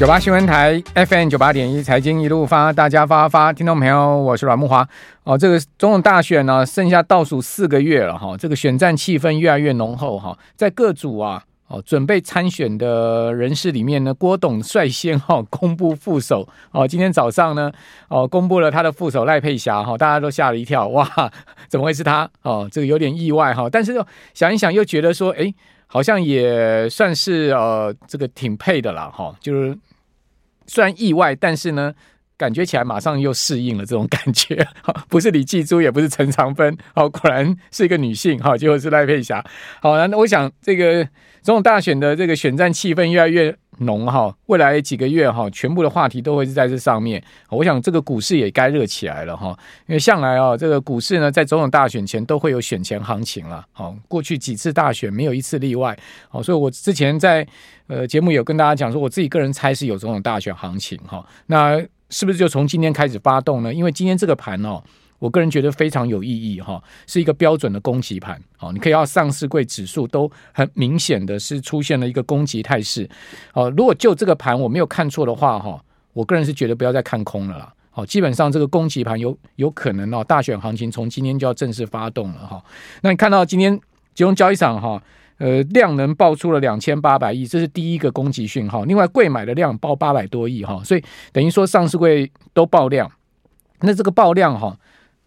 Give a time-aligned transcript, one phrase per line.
[0.00, 4.88] 九八新闻台 FM 九八点一财经一路发，大家发发，听众朋友，我是阮木华。
[5.24, 17.70] 哦，这个总统大选呢，剩下倒数四个月了哈，这个选战气氛越来越浓厚哈，在各组啊，哦，准备参选的人士里面呢，郭董率先哈 公布副手哦，今天早上呢，
[18.08, 21.06] 哦，公布了他的副手赖佩霞哈，大家都吓了一跳，哇，
[21.68, 22.26] 怎么会是他？
[22.40, 25.52] 哦，这个有点意外哈，但是又想一想，又觉得说，哎，
[25.86, 29.76] 好像也算是呃，这个挺配的了哈，就是。
[30.72, 31.92] 虽然意外，但是呢，
[32.40, 34.66] 感觉起来马上又适应了这种感觉。
[35.10, 39.44] 不是李继珠，也不是陈长芬，好，果然是一个女性，哈，结果是赖佩霞。
[39.82, 41.06] 好，那我想这个
[41.42, 47.22] 总统大选的这个选战气氛越来越浓，哈，未来几个月，哈，全部的话题都会是在这上面。
[47.50, 49.54] 我想这个股市也该热起来了，哈，
[49.86, 55.94] 因为向来啊，这个股市呢，在总统大选前都会有选前行情了，好，过去几次大选没有一次例外，
[56.30, 57.46] 好，所以我之前在。
[57.90, 61.76] 呃，节目有跟大家讲说，我自己个人猜是有总统大选行情哈，那
[62.10, 63.72] 是不是就从今天开始发动呢？
[63.72, 64.82] 因为今天这个盘哦，
[65.18, 68.72] 我个人觉得非常有意义哈，是一个标准的攻击盘哦。
[68.72, 73.08] 你可以要上市柜指数都很明显的是出现了一个攻击态势
[73.54, 73.70] 哦。
[73.76, 77.72] 如果就这个盘我没有看错的话哈，我个人是觉得不要再看空了啦。
[77.90, 82.62] 好，基本上这个攻击盘有有可能哦，大选行情从今天就要正式发动了哈。
[83.02, 83.78] 那你看到今天
[84.14, 85.02] 金融交易场哈？
[85.40, 88.84] 呃，量能爆出了两千八百亿，这是第一个攻击讯号。
[88.84, 91.02] 另外，贵买的量爆八百多亿哈，所以
[91.32, 93.10] 等于说上市会都爆量。
[93.80, 94.76] 那这个爆量哈，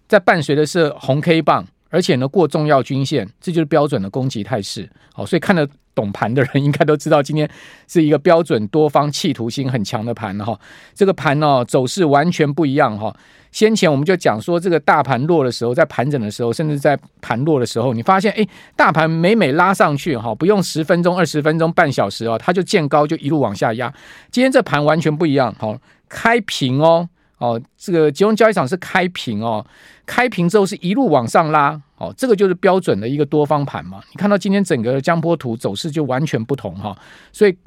[0.07, 4.87] 在伴随的是红 K 棒，而且呢过重要均线，这就是标准的攻击态势。
[5.13, 7.49] 好，所以看得懂盘的人应该都知道，今天
[7.87, 10.59] 是一个标准多方企图心很强的盘哈。
[10.93, 13.15] 这个盘呢走势完全不一样哈。
[13.51, 18.43] 先前我们就讲说，这个大盘弱的时候，在盘整的时候，甚至在盘弱的时候，你发现，哎，
[18.75, 23.93] 大盘每每拉上去，哈，不用十分钟、二十分钟、半小时哦，它就见高就一路往下压。
[24.31, 25.77] 今天这盘完全不一样，哈，
[26.09, 27.07] 开平哦，
[27.37, 29.63] 哦，这个集中交易场是开平哦，
[30.07, 34.01] 开平之后是一路往上拉，哦，这个就是标准的一个多方盘嘛。
[34.11, 36.97] 你看到今天整个江波图走势就完全不同哈，
[37.31, 37.57] 所以。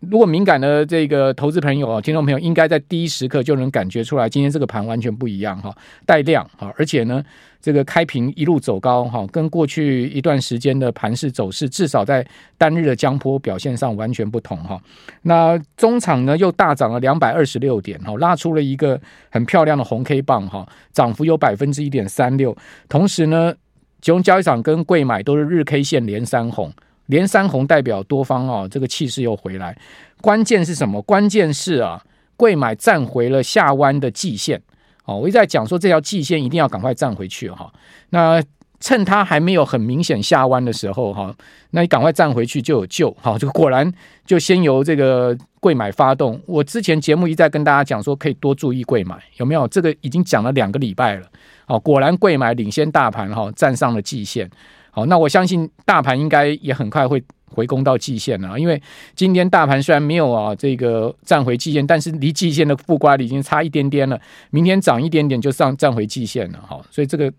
[0.00, 5.76] 如果敏感的这个投资朋友啊，听众朋友应该在第一时刻就能感觉出来，今天这个盘完全不一样哈，
[6.06, 7.20] 带量哈，而且呢，
[7.60, 12.24] 这个开平一路走高哈，跟过去一段时间的盘势走势，至少在
[12.56, 14.80] 单日的江波表现上完全不同哈。
[15.22, 19.00] 那中场呢又大涨了两百二十六点哈，拉出了一个
[19.30, 22.56] 很漂亮的红 K 棒哈，涨幅有百分之一点三六。
[22.88, 23.52] 同时呢，
[24.00, 26.72] 集中交易场跟柜买都是日 K 线连三红。
[27.08, 29.76] 连三红代表多方啊，这个气势又回来。
[30.22, 31.02] 关键是什么？
[31.02, 32.02] 关键是啊，
[32.36, 34.62] 贵买站回了下弯的季线。
[35.04, 37.72] 哦，我一直在讲说这条季线一定要赶快站回去哈。
[38.10, 38.42] 那
[38.80, 41.34] 趁它还没有很明显下弯的时候哈，
[41.70, 43.14] 那你赶快站回去就有救。
[43.20, 43.90] 好，就果然
[44.24, 46.40] 就先由这个贵买发动。
[46.46, 49.66] 我之前节目一再跟大家讲说，可以多注意贵买，有没有？
[49.68, 51.26] 这个已经讲了两个礼拜了。
[51.66, 54.48] 哦，果然贵买领先大盘哈，站上了季线。
[54.90, 58.80] 好，那我相信大盘应该也很快会回攻到季线了，因为
[59.14, 64.20] 今天大盘虽然没有啊这个站回季线，但是离季线的负乖离已经差一点点了。
[64.50, 67.32] 明天涨一点点就上站回季线了，哈，所以这个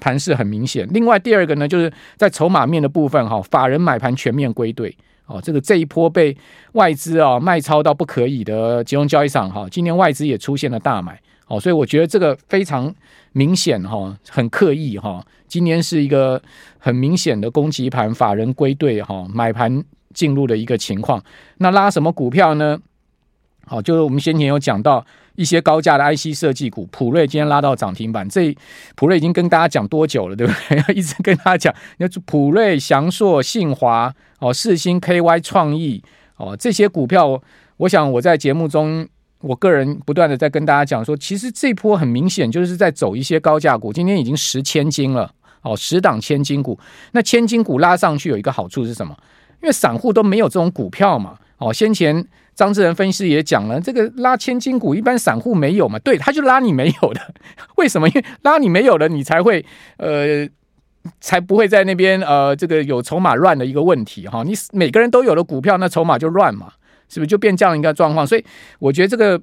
[0.00, 0.88] 盘势很明显。
[0.90, 4.96] 另外第二个呢，就是在筹码面的部分，哈，法人买盘全面归队，
[5.26, 6.36] 哦，这个这一波被
[6.72, 11.20] 外资啊卖超到不可以的集中交易场，哈，今天外资也出现了大买。
[11.52, 12.92] 哦，所以我觉得这个非常
[13.32, 15.22] 明显哈，很刻意哈。
[15.46, 16.40] 今年是一个
[16.78, 21.22] 很明显的攻击盘，法人归队哈，买盘进入的一个情况。
[21.58, 22.80] 那拉什么股票呢？
[23.66, 25.04] 好，就是我们先前有讲到
[25.34, 28.26] 一些高价的 IC 设计股，普瑞今天拉到涨停板。
[28.26, 28.56] 这
[28.94, 30.94] 普瑞已经跟大家讲多久了，对不对？
[30.96, 36.02] 一直跟大家讲，那普瑞、祥硕、信华、哦世星、KY 创意
[36.38, 37.42] 哦这些股票，
[37.76, 39.06] 我想我在节目中。
[39.42, 45.30] 我个人不断的在跟大家讲说，其实这波很明显就是在走一些高价股，今天已经十千金了
[45.62, 46.78] 哦，十档千金股。
[47.12, 49.16] 那千金股拉上去有一个好处是什么？
[49.60, 51.36] 因为散户都没有这种股票嘛。
[51.58, 57.20] 哦，先前张志仁分析师也讲了，这个拉千金股一般散户没有嘛，对，他就拉你没有的。
[57.76, 58.08] 为什么？
[58.08, 59.64] 因为拉你没有的，你才会
[59.98, 60.48] 呃，
[61.20, 64.42] 才不会在那边呃，这个有筹码乱的一个问题哈。
[64.44, 66.72] 你每个人都有了股票，那筹码就乱嘛。
[67.12, 68.26] 是不是就变这样一个状况？
[68.26, 68.42] 所以
[68.78, 69.38] 我觉得这个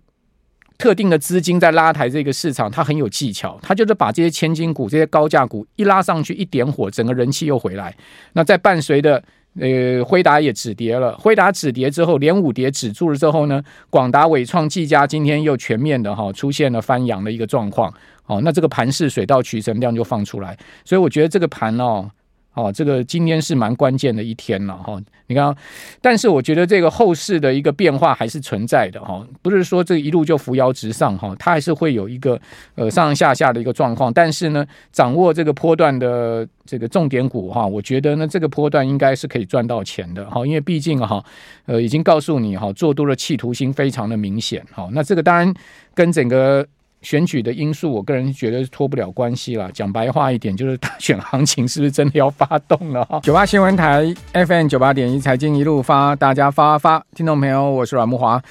[0.80, 3.60] 特定的资金在拉抬这个市场，它很有技巧。
[3.62, 7.96] 它就是把这些千金股、这些高价股一拉上去，一点火，整个人气又回来。
[8.34, 9.24] 那在伴随的
[9.60, 13.62] 呃辉达也止跌了，辉达止跌之后，连五跌止住了之后呢，
[13.92, 17.94] 广达、伟创、技嘉今天又全面的哈出现了翻扬的一个状况。
[18.26, 20.58] 哦，那这个盘势水到渠成，量就放出来。
[20.84, 22.10] 所以我觉得这个盘哦。
[22.54, 25.02] 哦，这个今天是蛮关键的一天了哈。
[25.28, 25.56] 你看，
[26.02, 32.40] 但是我觉得这个后市的一个变化还是存在的哈，不是说这一路就扶摇直上哈，它还是会有一个
[32.76, 34.12] 呃上上下下的一个状况。
[34.12, 41.24] 但是呢，掌握这个波段的这个重点股哈，我觉得呢，这个波段应该是可以赚到钱的哈，因为毕竟哈，
[41.68, 44.90] 呃，已经告诉你哈，做多的企图心非常的明显哈。
[44.92, 45.54] 那这个当然
[45.94, 46.66] 跟整个。
[47.02, 49.72] 选举的因素，我个人觉得脱不了关系了。
[49.72, 53.08] 讲白话一点，就是大选行情是不是真的要发动了？
[53.24, 58.42] 九八新闻台 FM 九八点一财经一路发，大家发发，听众朋友，我是阮木华。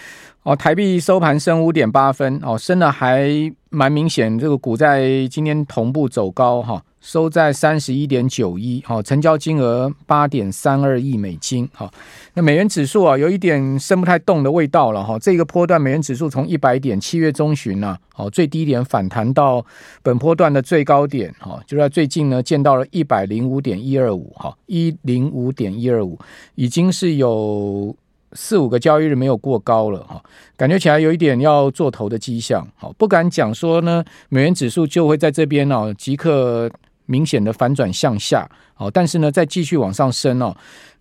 [0.45, 3.29] 哦，台币收盘升五点八分，哦，升的还
[3.69, 4.39] 蛮明显。
[4.39, 6.83] 这个股在今天同步走高，哈。
[7.01, 11.91] 收在三十一点九一，好，成交金额八点三二亿美金，好，
[12.35, 19.65] 那美元指数啊，有一点升不太动的味道了，哈，这个波段美元指数从一百点七月中旬呢，好，最低点反弹到
[20.03, 26.19] 本波段的最高点，哈，就在最近呢，见到了一百零五点一二五，哈，一零五点一二五，
[26.57, 27.95] 已经是有
[28.33, 30.21] 四五个交易日没有过高了，哈，
[30.57, 36.69] 感觉起来有一点要做头的迹象，好，不敢讲说呢，美元指数就会在这边呢即刻。
[37.09, 40.55] 明显的反转向下，好，但是呢，再继续往上升哦，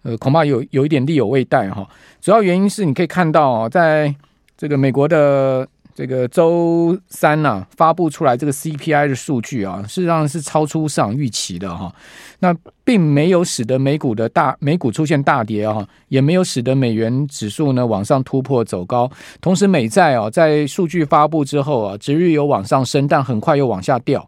[0.04, 1.88] 呃，恐怕有有一点力有未逮哈。
[2.22, 4.16] 主要原因是你可以看到哦，在
[4.58, 11.94] 这个美国的这个周三呐，发布出来这个 CPI 的数据啊，事实上是超出市场预期的哈。
[12.40, 12.56] 那
[12.86, 19.12] 并没有使得美股的大美股出现大跌啊，也没有使得美元指数呢往上突破走高。
[19.42, 24.26] 同时，美债啊，在数据发布之后啊，值日有往上升，但很快又往下掉。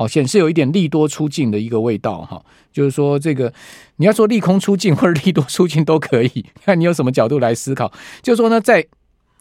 [0.00, 2.42] 哦，显示有一点利多出尽的一个味道哈，
[2.72, 3.52] 就是说这个
[3.96, 7.92] 你要说利空出尽或者利多出尽都可以，看你有什么角度来思考。
[8.22, 8.86] 就是说呢，在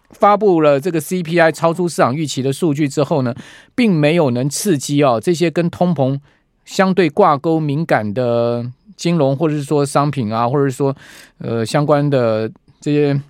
[0.10, 3.34] 发布了这个 CPI 超出市场预期的数据之后呢，
[3.74, 6.20] 并没有能刺激哦这些跟通膨
[6.66, 10.94] 相对挂钩敏感的金融或者是说商品啊，或者是说
[11.38, 12.52] 呃相关的
[12.82, 13.22] 这些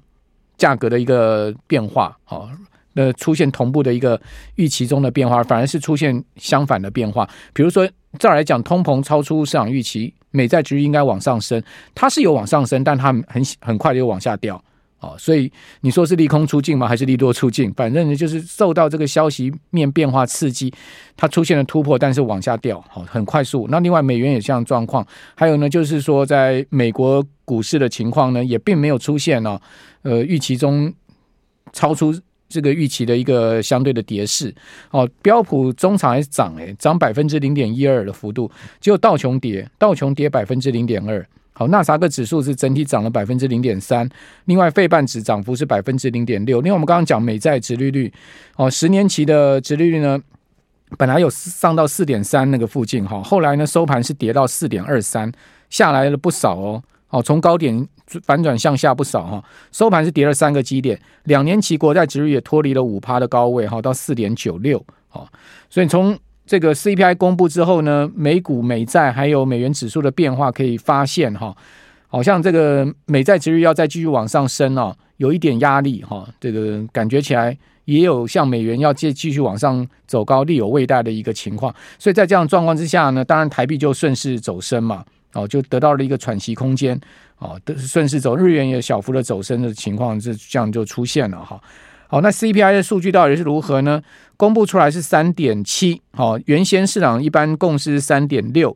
[0.57, 2.49] 价格的一个变化啊。
[2.99, 4.19] 呃，出现同步的一个
[4.55, 7.25] 预期中的变化，反而是出现相反的变化。
[7.53, 11.63] 比如说，这儿来讲，通膨超出市场预期，美债值应该往上升，
[11.95, 14.61] 它是有往上升，但它很很快就往下掉。
[14.99, 15.49] 哦，所以
[15.79, 16.85] 你说是利空出尽吗？
[16.85, 17.71] 还是利多出尽？
[17.73, 20.69] 反正呢就是受到这个消息面变化刺激，
[21.15, 23.65] 它出现了突破，但是往下掉，好，很快速。
[23.71, 29.57] 那另外美元也这样状况，还有呢，就是说在美国股市的情况呢，也并没有出现呢，
[30.01, 30.93] 呃，预期中
[31.71, 32.13] 超出。
[32.49, 34.53] 这个预期的一个相对的跌势，
[34.89, 38.49] 哦，标普中场还是涨诶，涨百分之零点一二的幅度，
[38.81, 44.09] 只有道琼跌，道琼跌百分之零点二，好，纳斯达克指数是整体涨了百分之零点三，
[44.45, 48.11] 另外费半指涨幅是百分之零点六，另外我们刚刚讲美债殖利率，
[48.55, 50.19] 哦，十年期的殖利率呢，
[50.97, 53.05] 本来有上到四点三那个附近。
[53.05, 55.31] 哈，后来呢收盘是跌到四点二三，
[55.69, 57.85] 下来了不少哦，好，从高点。
[58.23, 64.83] 反转向下不少哈，收盘是跌了三个基点，两年期国债值率也脱离了五趴的高位哈，到四点九六，
[65.69, 71.55] 所以从这个 CPI 公布之后呢，美股、美债还有美元指数的变化可以发现哈，
[72.07, 85.05] 好像这个美债值率要再继续往上升哦，有一点压力哈，这个感觉起来也有像美元要继继续往上走高，力有未逮的一个情况，所以在这样状况之下呢，当然台币就顺势走升嘛。
[85.33, 86.99] 哦，就得到了一个喘息空间，
[87.37, 91.61] 哦，顺势走，日元也小幅的走升的情况，是这样就出现了哈。
[92.07, 94.01] 好，那 CPI 的数据到底是如何呢？
[94.35, 98.75] 公布出来是三点七，好，原先市场一般共识是三点六，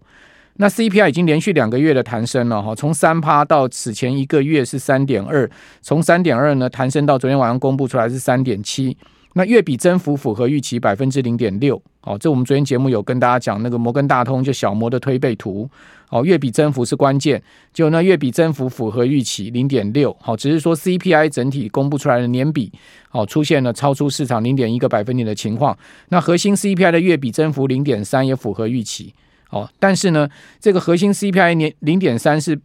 [0.57, 5.49] 那 CPI 已经连续两个月的弹升了哈，从三趴到此前一个月是三点二，
[5.81, 8.95] 从三点二呢弹升到昨天晚上公布出来是三点七。
[9.35, 15.67] 那月比增幅符合预期百分之零点六，哦，这我们昨天节目有跟大家讲那个摩根大通就小摩的推背图，
[16.13, 17.41] 哦，月比增幅是关键，
[17.73, 22.71] 就那月比增幅符合预期零点六，好，只是说 CPI 整体公布出来的年比，
[23.11, 25.75] 哦，出现了超出市场零点一个百分点的情况，
[26.09, 29.11] 那核心 CPI 的月比增幅零点三也符合预期，
[29.49, 30.29] 哦，但是呢，
[30.59, 32.59] 这个核心 CPI 年零点三是。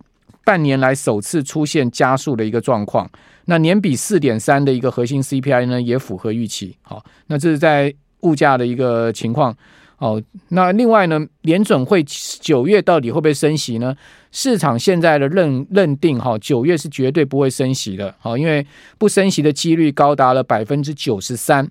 [0.44, 3.06] 半年来首次出现加速的一个状况，
[3.44, 6.74] 那年比四点三的一个核心 CPI 呢，也符合预期。
[6.80, 9.54] 好，那这是在物价的一个情况。
[9.98, 13.96] 哦，那另外呢，联准会九月到底会不会升息呢？
[14.30, 18.14] 市场现在的认认定哈，九月是绝对不会升息的。
[18.18, 21.70] 好，因为不升息的几率高达了百分之九十三，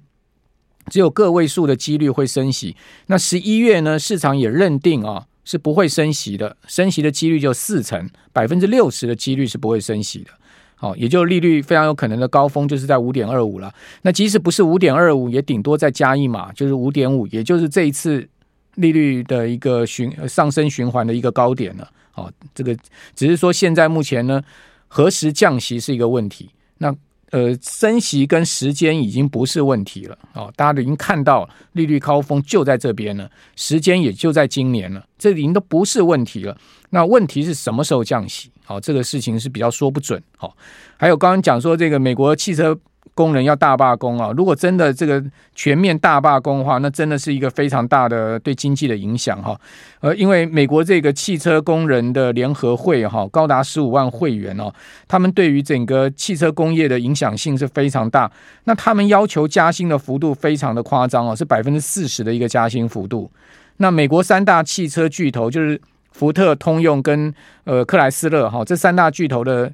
[0.90, 2.76] 只有个位数的几率会升息。
[3.08, 5.28] 那十一月呢，市场也认定啊。
[5.50, 10.32] 是不会升息的，升息的几率就四成，百分之六十的几率是不会升息的。
[10.80, 13.74] 好，也就利率非常有可能的高峰就是在五点二五了。
[14.04, 18.30] 那即使不是五点二五，也顶多再加一码，就是五点五，也就是这一次
[18.76, 21.90] 利率的一个循上升循环的一个高点了。
[22.12, 22.78] 好，这个
[23.16, 24.40] 只是说现在目前呢，
[24.88, 26.52] 何时降息是一个问题。
[26.78, 26.96] 那
[27.32, 36.56] 呃，升息跟时间已经不是问题了哦，大家已经看到利率高峰就在这边了，时间也就在今年了，这已经都不是问题了。
[36.92, 38.50] 那问题是什么时候降息？
[38.68, 40.22] 好，这个事情是比较说不准。
[40.38, 40.56] 好，
[40.98, 42.78] 还有刚刚讲说这个美国汽车。
[43.16, 44.32] 工人要大罢工啊！
[44.38, 45.24] 如果真的这个
[45.56, 49.60] 全面大罢工的话，那真的是一个非常大的对经济的影响哈。
[50.02, 54.72] 呃，因为美国这个汽车工人的联合会哈，高达十五万会员哦，
[55.08, 58.32] 他们对于整个汽车工业的影响性是非常大。
[58.66, 63.32] 那他们要求加薪的幅度非常的夸张哦，是百分之四十的一个加薪幅度。
[63.78, 65.82] 那美国三大汽车巨头就是
[66.18, 67.34] 福特、通用跟
[67.66, 69.72] 呃克莱斯勒哈，这三大巨头的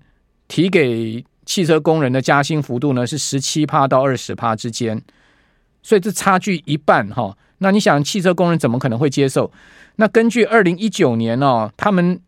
[0.48, 1.24] 提给。
[1.46, 5.04] 汽车工人的加薪幅度呢是十七趴到二十趴之间，
[5.82, 7.38] 所以这差距一半哈。
[7.58, 9.52] 那你想，汽车工人怎么可能会接受？
[9.98, 12.22] 那根据二零一九年哦，他们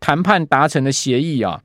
[0.00, 1.62] 谈判达成的协议啊，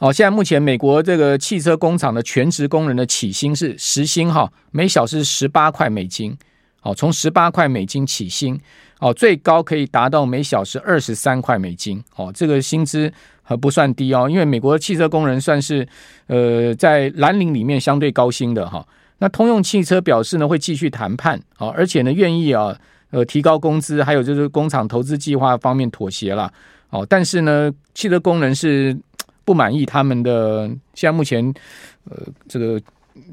[0.00, 6.36] 哦，现在目前美国这个汽车工厂的全职工人的起薪是时薪哈，每小时十八块美金，
[6.82, 8.58] 哦，从十八块美金起薪，
[8.98, 13.12] 哦，最高可以达到每小时二十三块美金，哦，这个薪资。
[13.42, 15.84] 还，不算低哦，因为美国的汽车工人算是
[16.28, 18.86] 呃在蓝领里面相对高薪的哈。
[19.18, 22.72] 那通用汽车表示呢，会继续谈判啊，而且呢愿意啊
[23.10, 26.48] 呃提高工资，还有就是工厂投资计划方面妥协了
[26.90, 27.04] 哦。
[27.10, 28.96] 但是呢，汽车工人是
[29.44, 31.44] 不满意他们的现在目前
[32.08, 32.80] 呃这个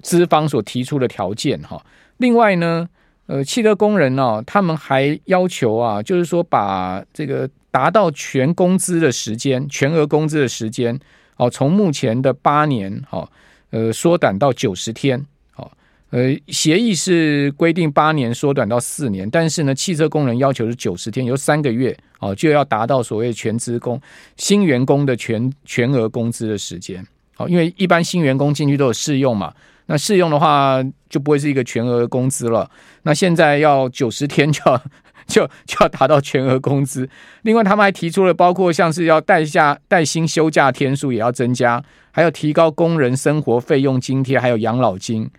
[0.01, 1.79] 资方所提出的条件哈。
[2.17, 2.89] 另外呢，
[3.27, 7.47] 呃汽车工人呢，他们还要求啊，就是说把这个。
[7.69, 10.99] 达到全工资的时间，全额工资的时间，
[11.35, 13.29] 哦，从目前的八年，哦，
[13.69, 15.23] 呃，缩短到九十天，
[15.57, 15.69] 哦，
[16.09, 24.01] 呃，协议是规定八年缩短到四年，但是呢，汽车工人要求是九十天，有三个月，哦，就要达到所谓全职工
[24.37, 27.05] 新员工的全全额工资的时间，
[27.35, 29.53] 哦，因为一般新员工进去都有试用嘛，
[29.87, 32.69] 那试用的话就不会是一个全额工资了，
[33.03, 34.81] 那现在要九十天就要。
[35.27, 37.09] 就就要达到全额工资。
[37.41, 45.29] 另外，他们还提出了包括像是要带下带薪休假天数也要增加，还要提高工人生活费用津贴，还有养老金。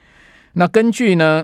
[0.52, 1.42] 那根据呢，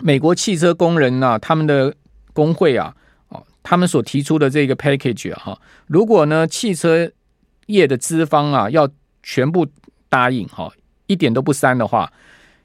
[0.00, 1.94] 美国汽车工人呢、啊，他们的
[2.32, 2.96] 工会啊，
[3.28, 7.08] 哦，他们所提出的这个 package 啊，哈，如果呢汽车
[7.66, 8.88] 业的资方啊要
[9.22, 9.64] 全部
[10.08, 10.68] 答应哈，
[11.06, 12.12] 一点都不删的话。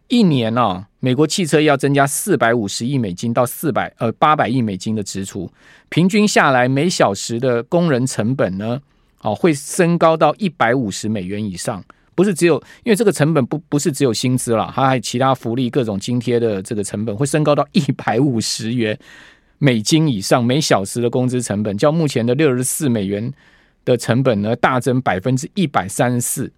[0.10, 5.52] 一年呢、啊，美国汽车要增加四百五十亿美金到四百呃八百亿美金的支出，
[5.90, 8.82] 平均下来每小时的工人成本呢，
[9.22, 11.84] 哦会升高到一百五十美元以上。
[12.16, 18.98] 不是只有，因为这个成本不不是只有薪资了，还有其他福利、各种津贴的这个成本会升高到一百五十元
[19.58, 23.32] 美金以上每小时的工资成本，较目前的六十四美元
[23.84, 26.52] 的成本呢大增百分之一百三十四。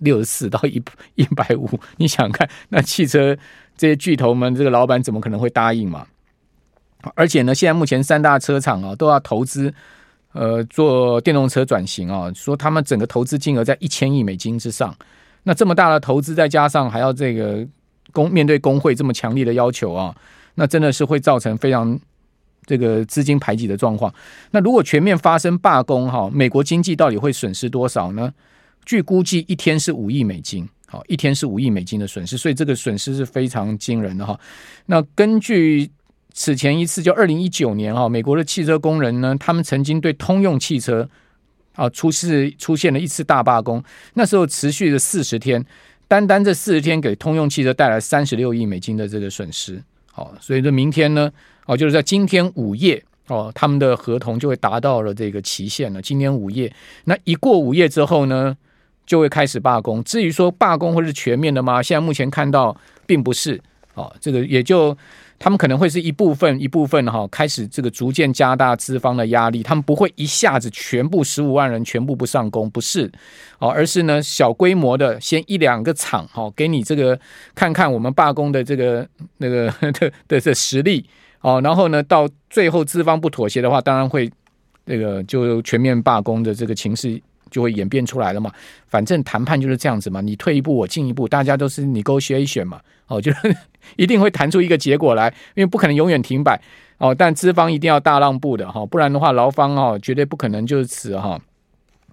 [0.00, 0.82] 六十四 到一
[1.14, 1.66] 一百五，
[1.96, 3.36] 你想看那汽车
[3.76, 6.06] 这些巨头们，这个老板怎么可能会答应嘛？
[7.14, 9.72] 而且呢，现在目前三大车厂啊都要投资，
[10.32, 14.94] 呃，做电动车转型啊，说他们整个投资金额在一千亿美金之上。
[15.44, 17.66] 那这么大的投资，再加上还要这个
[18.12, 20.14] 工面对工会这么强烈的要求啊，
[20.56, 21.98] 那真的是会造成非常
[22.66, 24.12] 这个资金排挤的状况。
[24.50, 28.30] 那如果全面发生罢工哈，美国经济到底会损失多少呢？
[28.84, 34.38] 据估计，一天是五亿美金，好，一天是五亿美金的损失，所以这个损失是非常惊人的哈。
[34.86, 35.88] 那根据
[36.32, 41.08] 此前一次，就二零一九年哈，美国的汽车工人呢，他们曾经对通用汽车
[41.74, 43.82] 啊出事出现了一次大罢工，
[44.14, 45.64] 那时候持续了四十天，
[46.08, 49.80] 单单这四十天给通用汽车带来三十六亿美金的这个损失。
[50.10, 51.30] 好，所以说明天呢，
[51.66, 56.02] 哦，就是在今天午夜哦，他们的合同就会达到了这个期限了。
[56.02, 56.72] 今天午夜，
[57.04, 58.56] 那一过午夜之后呢？
[59.06, 60.02] 就会开始罢工。
[60.04, 61.82] 至于说罢工会是全面的吗？
[61.82, 62.76] 现在目前看到
[63.06, 63.60] 并不是。
[63.94, 64.96] 哦，这个也就
[65.36, 69.64] 他们可能会是一部分一部分哈，开始这个逐渐加大资方的压力。
[69.64, 73.10] 他们不会一下子全部十五万人全部不上工，不是。
[73.58, 77.18] 哦，而是呢小规模的，先一两个厂哈，给你这个
[77.52, 79.06] 看看我们罢工的这个
[79.38, 81.04] 那个 的的的实力。
[81.40, 84.30] 哦，然后呢到最后资方不妥协的话，当然会
[84.86, 87.20] 这个就全面罢工的这个情势。
[87.50, 88.50] 就会演变出来了嘛，
[88.86, 93.32] 反正谈判就是这样子嘛，你退一步我进一步，大家都是 negotiation 嘛，哦，就
[93.96, 96.60] 一定会谈出一个结果来，因为不可能永远停摆。
[96.98, 101.40] 哦，但资方一定要大让步的哈，不然的话劳方哦绝对不可能就是此哈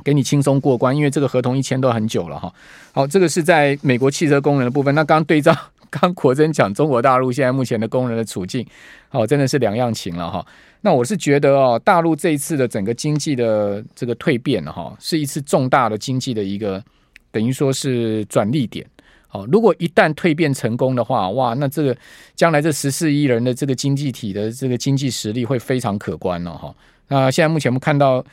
[0.01, 2.53] 给你轻松过关，因为这个合同一签都很久了哈。
[2.93, 5.53] 好，这个是在美国汽车工人的部分，那刚刚对照
[5.91, 8.65] 刚国珍讲中国大陆现在目前的工人的处境，
[9.09, 10.45] 好，真的是两样情了哈。
[10.81, 16.83] 那我是觉得哦，大陆这一次的整个经济的这个蜕变哈，是一次重大的经济的一个
[17.31, 18.85] 等于说是转捩点。
[19.27, 21.97] 好，如果一旦蜕变成功的话，哇，那这个
[22.35, 26.73] 将来这十四亿人的这个经济体的这个经济实力会非常可观了哈。
[27.07, 28.23] 那现在目前我们看到。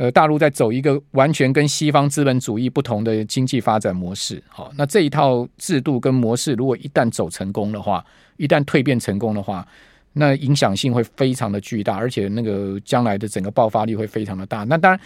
[0.00, 8.02] 呃，大陆在走一个完全跟西方资本主义不同的经济发展模式，好，那这一套制度跟模式，如果一旦走成功的话，
[8.38, 9.68] 一旦蜕变成功的话，
[10.14, 14.64] 那影响性会非常的巨大，而且那个将来的整个爆发力会非常的大。
[14.64, 14.98] 那当然，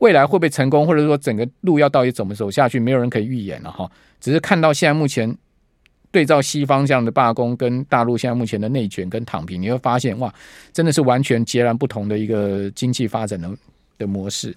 [0.00, 3.90] 未来会不会成功，或者说整个路要到底怎么走下去，没有人可以预言了哈。
[4.20, 5.34] 只是看到现在目前
[6.10, 10.30] 对照西方这样的罢工，跟大陆现在目前的内卷跟躺平，你会发现哇，
[10.74, 13.50] 真的是完全截然不同的一个经济发展的。
[14.02, 14.54] 的模式，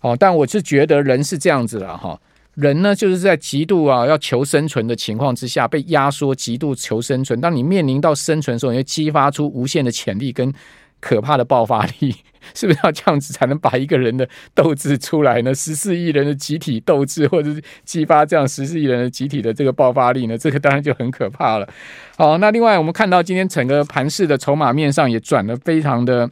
[0.00, 2.20] 哦，但我是觉得人是这样子了哈，
[2.54, 7.40] 人呢就是在极度啊要求生存的情况之下被压缩，极度求生存。
[7.40, 10.52] 当你面临到生存的时候，你会激发出无限的潜力跟
[11.00, 12.14] 可怕的爆发力，
[12.54, 15.54] 是不是要这样子才能把一个人的斗志出来呢？
[15.54, 20.36] 十四亿人的集体斗志，或者是激发这样十四亿人的集体的这个爆发力呢？
[20.36, 21.66] 这个当然就很可怕了。
[22.18, 26.28] 好，那另外我们看到今天整个盘势的筹码面上也转得非常的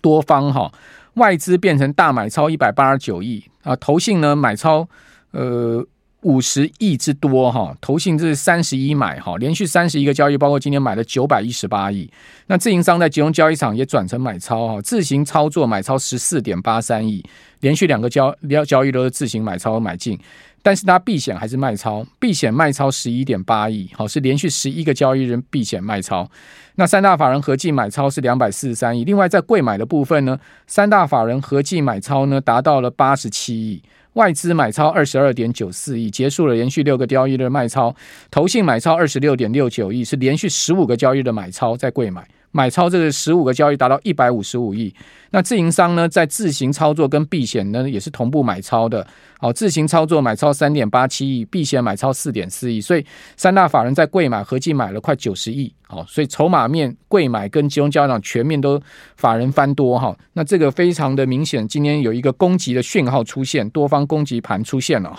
[0.00, 0.70] 多方哈。
[1.14, 4.88] 外资变成大买超一百八十九亿啊，投信呢买超
[5.32, 5.84] 呃
[6.22, 12.08] 五十亿之多哈，投信这是三十一买哈，连续三十一个交易，包括今天买了九百一十八亿。
[12.46, 17.24] 那自营商在集中交易场也转成买超哈，自行操作买超十四点八三亿，
[17.60, 20.18] 连续两个交交交易都是自行买超买进。
[20.62, 26.30] 但是它避险还是卖超，避险卖超十一点八亿，好，是连续十一个交易日避险卖超。
[26.76, 29.04] 那三大法人合计买超是两百四十三亿。
[29.04, 33.82] 另外在柜买的部分呢，三大法人合计买超呢达到了八十七亿，
[34.14, 37.94] 外资买超二十二点九四亿，结束了连续六个交易日卖超。
[38.30, 42.26] 投信买超二十六点六九亿，是连续十五个交易日的买超在柜买。
[42.52, 44.94] 买超这个十五个交易达到一百五十五亿，
[45.30, 49.06] 那自营商呢，在自行操作跟避险呢也是同步买超的，
[49.38, 53.04] 好，自行操作买超三点八七亿，避险买超四点四亿，所以
[53.36, 58.80] 三大法人在柜买合计买了快九十亿，好，所以筹码面柜买跟集中交易场全面都
[59.16, 65.16] 法人翻多哈，那这个非常的明显，今天有一个攻击的讯号出现，多方攻击盘出现了哈，